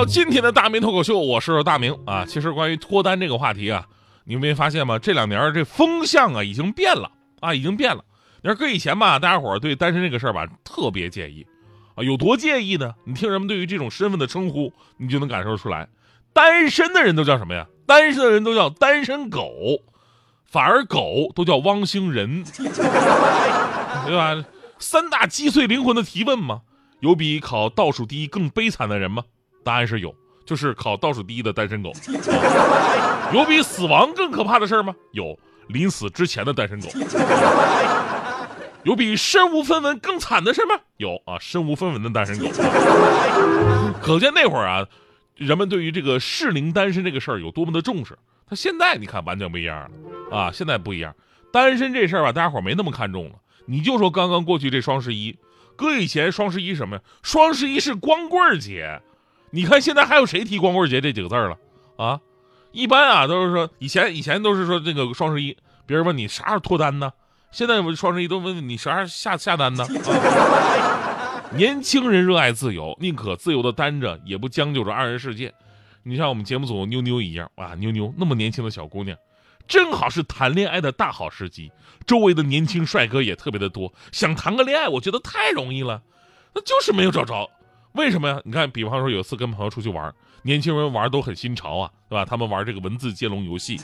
[0.00, 2.24] 到今天的大明脱口秀，我是大明啊。
[2.24, 3.86] 其实关于脱单这个话题啊，
[4.24, 4.98] 你没发现吗？
[4.98, 8.02] 这两年这风向啊已经变了啊，已经变了。
[8.40, 11.46] 你说搁以前吧，大家伙对单身这个事儿吧特别介意
[11.96, 12.94] 啊，有多介意呢？
[13.04, 15.86] 你听人们对于这种身份的称呼，你就能感受出来。
[16.32, 17.66] 单身的人都叫什么呀？
[17.86, 19.82] 单身的人都叫单身狗，
[20.46, 22.42] 反而狗都叫汪星人，
[24.06, 24.42] 对吧？
[24.78, 26.62] 三大击碎灵魂的提问吗？
[27.00, 29.24] 有比考倒数第一更悲惨的人吗？
[29.62, 30.14] 答案是有，
[30.44, 31.92] 就是考倒数第一的单身狗。
[33.32, 34.94] 有比死亡更可怕的事吗？
[35.12, 36.88] 有，临死之前的单身狗。
[38.82, 40.74] 有比身无分文更惨的事吗？
[40.96, 42.46] 有啊，身无分文的单身狗。
[44.02, 44.86] 可见那会儿啊，
[45.36, 48.18] 人们对于这个适龄单身这个事儿有多么的重视。
[48.48, 51.14] 他现在你看完全不一样了啊，现在不一样，
[51.52, 53.36] 单身这事儿吧，大家伙没那么看重了。
[53.66, 55.38] 你就说刚刚过去这双十一。
[55.76, 57.02] 搁以前双十一什么呀？
[57.22, 59.00] 双十一是光棍节，
[59.50, 61.56] 你看现在还有谁提光棍节这几个字了
[61.96, 62.20] 啊？
[62.72, 67.12] 一般啊都是说以前以前都是说这个双十一，别人问你啥时候脱单呢？
[67.50, 69.84] 现在双十一都问你啥时候下下单呢？
[71.52, 75.52] 年轻人热爱自由，宁可自由的单着，也不将就着二人世界。
[76.04, 79.18] 你像我们节目组妞妞一样啊，妞妞那么年轻的小姑娘。
[79.66, 81.72] 正好是谈恋爱的大好时机，
[82.06, 86.02] 周围的年轻帅哥也特别的多，想谈个恋爱，我觉得太容易了，
[86.54, 87.50] 那就是没有找着。
[87.92, 88.40] 为什么呀？
[88.44, 92.24] 你看，比方说有一次跟朋友出去玩，年轻人玩都很新潮啊，对吧？
[92.24, 93.76] 他们玩这个文字接龙游戏，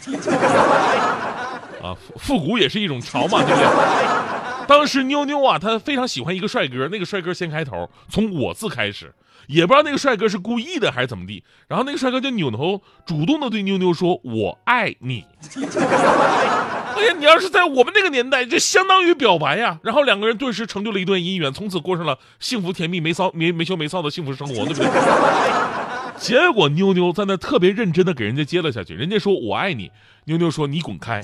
[1.83, 4.67] 啊，复古也是一种潮嘛，对不对？
[4.67, 9.15] 当时妞妞啊，她非常喜欢一个帅哥，那个帅哥先开头，从我字开始。
[9.49, 15.25] 也不知道那个帅哥是故意的还是怎么地，然后那个帅哥就扭头主动的对妞妞说：“我爱你。”
[16.97, 19.79] 哎呀，你要是在我们那个年代，这相当于表白呀。
[19.83, 24.89] 然后两个人顿时成就了一段姻缘，从此过上了幸福甜蜜、没骚没没羞没臊的幸福生活，对不对？
[26.19, 29.91] 结果妞妞在那特别认真的给人家接了下去，人家说我爱你，
[30.25, 31.21] 妞妞说你滚开。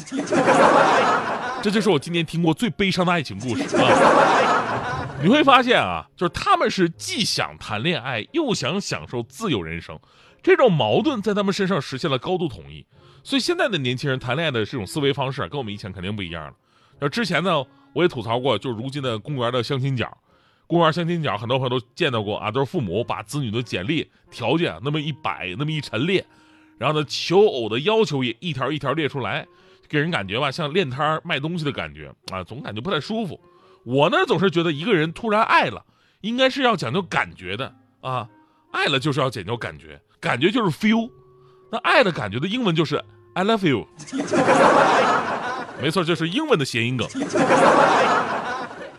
[1.63, 5.09] 这就是我今年听过最悲伤的爱情故事啊。
[5.23, 9.99] 你会发现啊，就是他们是既想谈恋爱，又想享受自由人生，
[10.43, 12.85] 这种矛盾在他们身上实现了高度统一。
[13.23, 16.55] 所以现在的年轻人谈恋爱的这种思维方式跟我们以前肯定不一样了。
[17.01, 20.17] 那之前呢，我也吐槽过，就是如今的公园的相亲角，
[20.67, 26.25] 公园相亲角很多朋友都见到过啊，都是父母把子女的简历条件那么一摆，那么一陈列，
[26.79, 29.47] 然后呢，求偶的要求也一条一条列出来，
[29.89, 33.41] 给人感觉吧，像练摊卖东西的感觉啊，总感觉不太舒服。
[33.85, 35.85] 我呢总是觉得一个人突然爱了，
[36.21, 38.29] 应该是要讲究感觉的啊，
[38.71, 41.11] 爱了就是要讲究感觉，感觉就是 feel，
[41.73, 43.03] 那爱的感觉的英文就是
[43.33, 43.89] I love you，
[45.81, 47.09] 没错，就是英文的谐音梗，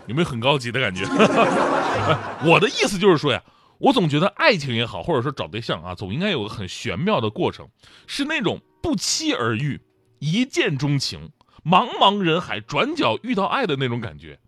[0.08, 1.06] 有没有很高级的感觉？
[2.44, 3.40] 我的意思就是说呀，
[3.78, 7.70] 我总觉得爱情也好，或者说找对象啊，总应该有个很玄妙的过程，
[8.08, 9.80] 是那种不期而遇、
[10.18, 11.30] 一见钟情、
[11.64, 14.40] 茫茫人海转角遇到爱的那种感觉。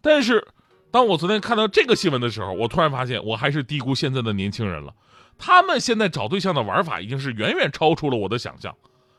[0.00, 0.48] 但是，
[0.90, 4.94] 当我昨天看到这个新闻的时候，我突然发现我还是低估现在的年轻人了。
[5.38, 8.74] 他们现在找对象的玩法已经是远远超出了我的想象。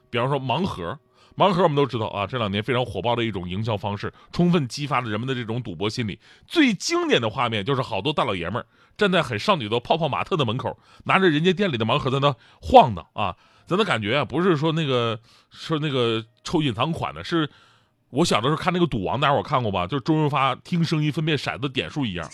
[0.10, 0.98] 比方说盲盒，
[1.36, 6.20] 盲盒我们都知道啊，这两年非常火爆的一种营销方式，充分激发了人们的这种赌博心理。
[6.48, 8.66] 最经典的画面就是好多大老爷们儿
[8.96, 13.36] 站在很少女的泡泡玛特的门口，拿着人家店里的盲盒在那晃荡啊，
[13.66, 15.20] 在那感觉啊，不是说那个
[15.50, 17.50] 说那个抽隐藏款的，是。
[18.16, 19.88] 我小的时候看那个赌王，大家伙看过吧？
[19.88, 22.30] 就是周润发听声音分辨骰子点数一样。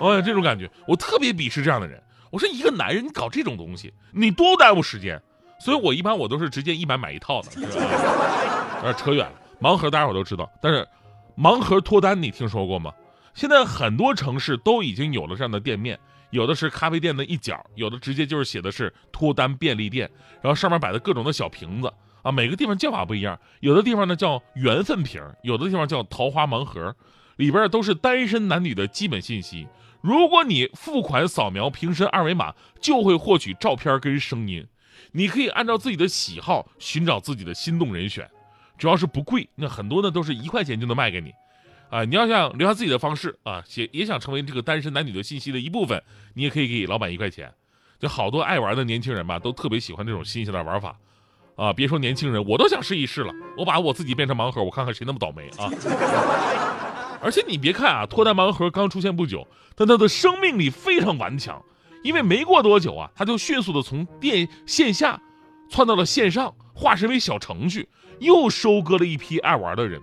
[0.00, 2.02] 哎呀，这种感觉，我特别鄙视这样的人。
[2.30, 5.20] 我说一个男人，你搞这种东西，你多耽误时间。
[5.58, 7.48] 所以我一般我都是直接一百买一套的。
[7.62, 9.32] 有点扯远了。
[9.58, 10.86] 盲盒大家伙都知道，但是
[11.34, 12.92] 盲盒脱单你听说过吗？
[13.32, 15.98] 现在很多城市都已经有了这样的店面，
[16.30, 20.10] 有的是咖啡店的一角，有的直接就是写的是脱单便利店，
[20.42, 21.90] 然后上面摆的各种的小瓶子。
[22.22, 26.94] 啊，每个地方叫法不一样，有的地方呢叫缘分瓶，有的地方叫桃花盲盒，
[27.36, 29.66] 里边都是单身男女的基本信息。
[30.06, 34.64] 如果你付款扫描瓶身二维码，就会获取照片跟声音。
[35.10, 38.30] 你可以按照自己的喜好寻找自己的心动人选，
[38.78, 41.32] 主要是不贵，那很多呢都是一块钱就能卖给你。
[41.90, 46.00] 啊，你要想留下自己的方式啊，也也想成为这个单身男女的信息的一部分，
[46.34, 47.52] 你也可以给老板一块钱。
[47.98, 50.96] 就好多爱玩的年轻人吧，都特别喜欢这种新鲜的玩法。
[51.56, 53.32] 啊，别说年轻人，我都想试一试了。
[53.58, 55.66] 我把我自己变成盲盒，我看看谁那么倒霉啊！
[57.26, 59.44] 而且你别看啊，脱单盲盒刚出现不久，
[59.74, 61.60] 但它的生命力非常顽强，
[62.04, 65.20] 因为没过多久啊，它就迅速的从电线下
[65.68, 67.88] 窜到了线上，化身为小程序，
[68.20, 70.00] 又收割了一批爱玩的人。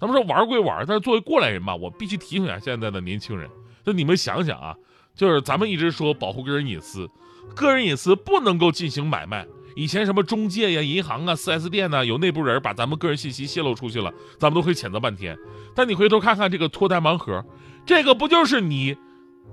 [0.00, 3.46] 咱们说玩归玩，但是作为过来人吧，我必须提醒一下现在的年轻人，
[3.84, 4.74] 就你们想想啊，
[5.14, 7.06] 就是咱们一直说保护个人隐私，
[7.54, 9.46] 个人隐私不能够进行买卖。
[9.74, 15.36] 以前什么中介呀、银行啊、4S 店呢，有内部人把咱们个人信息泄露出去了，咱们都可以谴责半天。
[15.74, 17.44] 但你回头看看这个脱单盲盒，
[17.84, 18.96] 这个不就是你，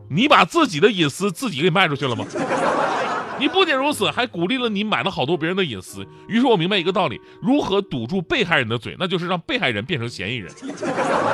[0.09, 2.25] 你把自己的隐私自己给卖出去了吗？
[3.39, 6.05] 你不仅如此，还鼓励了你买了好多别人的隐私。
[6.27, 10.53] 于是我明白一个道理：如何堵住被害人的嘴，那就是让被害人变成嫌疑人。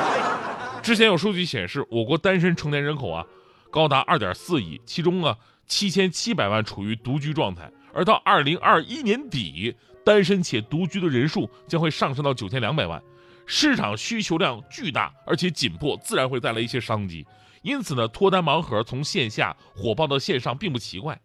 [0.82, 3.22] 之前有数据显示，我国单身成年人口啊
[3.70, 5.36] 高达二点四亿，其中啊
[5.66, 7.70] 七千七百万处于独居状态。
[7.92, 9.74] 而到二零二一年底，
[10.04, 13.02] 单身且独居的人数将会上升到九千两百万，
[13.46, 17.26] 市场需求量巨大，而且紧迫，自然会带来一些商机。
[17.62, 21.18] 因此呢，脱单盲盒从线下火爆到线上并不奇怪。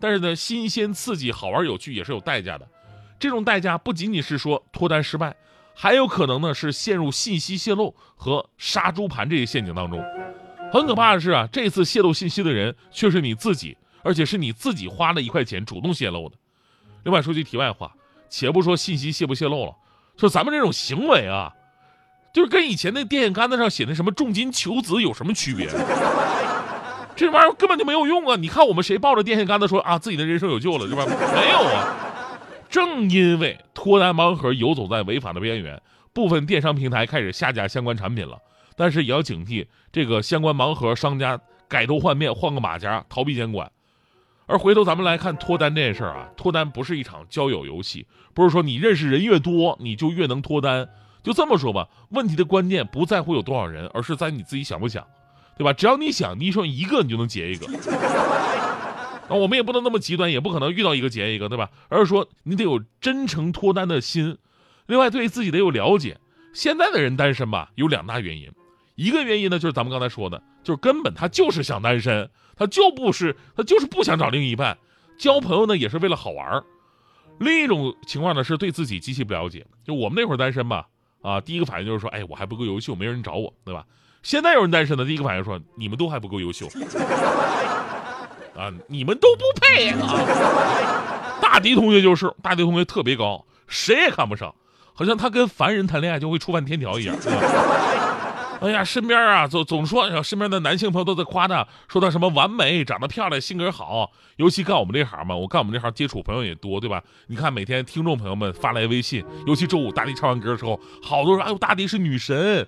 [0.00, 2.68] 但是呢，新鲜刺激、好玩有趣也是有代价的。
[3.18, 5.34] 这种代价不仅仅是说脱单失败，
[5.74, 10.02] 还有可能呢是陷入信息泄露和杀猪盘这些陷阱当中。
[10.72, 13.76] 很可怕的是啊，这次泄露信息的人却是你自己。
[14.04, 16.36] 而且是你自己花了一块钱主动泄露的。
[17.02, 17.92] 另外说句题外话，
[18.28, 19.74] 且不说信息泄不泄露了，
[20.16, 21.52] 就咱们这种行为啊，
[22.32, 25.68] 就是跟以前那电线杆子上写的什么重金求子有什么区别？
[27.16, 28.36] 这玩意儿根本就没有用啊！
[28.36, 31.04] 你看我们谁抱着电线杆子说啊自己的人生有救了，是吧？
[31.34, 31.96] 没有啊！
[32.68, 35.80] 正因为脱单盲盒游走在违法的边缘，
[36.12, 38.38] 部分电商平台开始下架相关产品了。
[38.76, 43.70] 但是也要警惕这个相关盲盒商家改头换面，换个马甲，逃避监管。
[44.46, 50.88] 而回头咱们来看脱单这件事儿啊，脱单不是一场交友游戏，不是说你认识人越多你就越能脱单。
[51.22, 55.06] 就这么说吧，问题的关键不在乎有多少人，而是在你自己想不想，
[55.56, 55.72] 对吧？
[55.72, 57.66] 只要你想，你说一个你就能结一个。
[59.26, 61.70] 啊，我们也不能那么极端，也不可能遇到一个结一个，对吧？
[61.88, 64.36] 而是说你得有真诚脱单的心，
[64.84, 66.18] 另外对自己得有了解。
[66.52, 68.52] 现在的人单身吧，有两大原因，
[68.94, 72.30] 一个原因呢就是咱们刚才说的，就是根本他就是想单身。
[72.56, 74.78] 他就不是，他就是不想找另一半，
[75.18, 76.62] 交朋友呢也是为了好玩。
[77.40, 79.66] 另一种情况呢是对自己极其不了解。
[79.84, 80.86] 就我们那会儿单身吧，
[81.20, 83.84] 啊，第一个反应就是说，哎，我还不够优秀，没人找我，对吧？
[84.22, 86.68] 现在有人单身的，第一个反应说，你们都还不够优秀，
[88.56, 91.38] 啊，你们都不配啊！
[91.42, 94.54] 大迪同学就是，大迪同学特别高，谁也看不上，
[94.94, 97.16] 好像他跟凡人谈恋爱就会触犯天条一样。
[98.64, 104.10] 哎呀，身边啊，总总说，身边的男性朋友都在夸他，说他什么完美、长得漂亮、性格好。
[104.36, 107.02] 尤其干我们这行嘛，我干我们这行接触朋友也多，对吧？
[107.26, 112.66] 你看每天听众朋友们发来微信，尤其周五大迪唱完歌的时候，好多人哎呦，大迪是女神。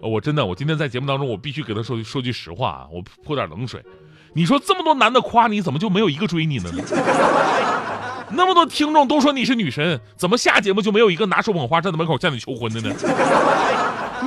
[0.00, 3.84] 我真的，我今天在节目当中，我必须给他说说句实话啊，我泼点冷水。
[4.32, 6.82] 你说这么多男的夸你，怎么就没有一个追你的呢？
[8.32, 12.94] 那么多听众都说你是女神，怎么下节目就没有一个拿手捧花站在门口向你求婚的呢？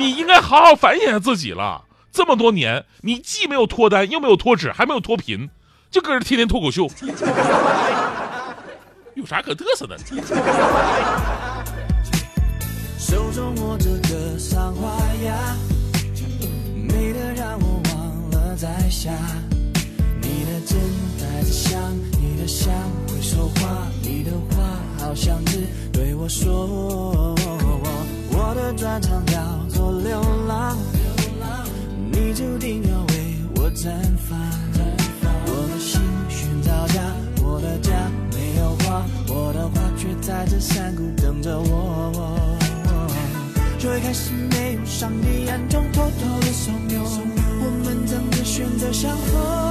[0.02, 1.84] 你应该好好反省一下自己了。
[2.12, 5.52] 这么多年，你既没有脱单，又没有脱脂，还没有脱贫，
[5.92, 6.90] 就搁这天天脱口秀，
[9.14, 9.96] 有啥可嘚瑟的？
[12.98, 14.90] 手中握着个桑花
[15.24, 15.56] 呀，
[16.76, 19.12] 美得让我忘了在下。
[20.20, 20.80] 你的真
[21.20, 21.80] 带着香，
[22.20, 22.74] 你的香
[23.08, 24.58] 会说话，你的话
[24.98, 25.60] 好像是
[25.94, 27.36] 对我说。
[28.34, 29.38] 我的专长叫
[29.82, 30.78] 做流浪，
[32.12, 33.90] 你注定要为我绽
[34.30, 34.38] 放。
[35.48, 36.00] 我的心
[36.30, 37.02] 寻找家，
[37.44, 37.92] 我的家
[38.32, 42.14] 没有花，我的花却在这山谷等着我。
[43.80, 47.00] 最开始没有上帝暗中偷偷的怂恿，
[47.64, 49.71] 我们怎么选择相逢。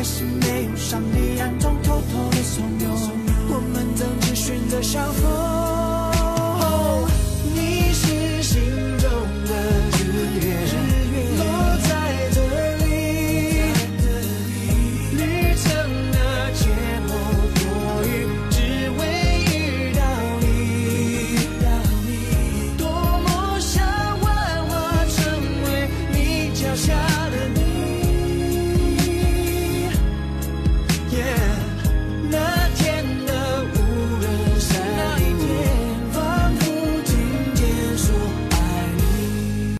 [0.00, 2.86] 开始没有上帝，暗中偷偷的怂恿
[3.50, 5.30] 我们，曾经选择相逢。